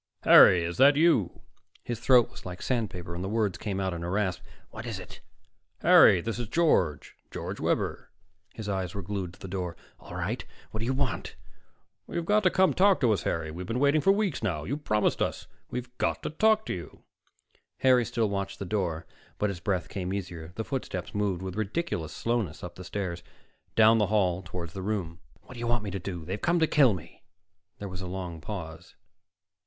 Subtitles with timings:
[0.23, 0.63] "Harry!
[0.63, 1.41] Is that you?"
[1.83, 4.41] His throat was like sandpaper and the words came out in a rasp.
[4.71, 5.19] "What is it?"
[5.83, 8.09] "Harry, this is George George Webber."
[8.55, 9.75] His eyes were glued to the door.
[9.99, 10.43] "All right.
[10.71, 11.35] What do you want?"
[12.07, 13.51] "You've got to come talk to us, Harry.
[13.51, 14.63] We've been waiting for weeks now.
[14.63, 15.45] You promised us.
[15.69, 17.03] We've got to talk to you."
[17.81, 19.05] Harry still watched the door,
[19.37, 20.51] but his breath came easier.
[20.55, 23.21] The footsteps moved with ridiculous slowness up the stairs,
[23.75, 25.19] down the hall toward the room.
[25.43, 26.25] "What do you want me to do?
[26.25, 27.21] They've come to kill me."
[27.77, 28.95] There was a long pause.